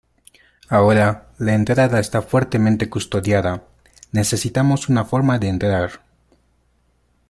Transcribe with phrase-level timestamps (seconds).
[0.67, 3.67] Ahora, la entrada está fuertemente custodiada.
[4.11, 6.01] Necesitamos una forma de entrar.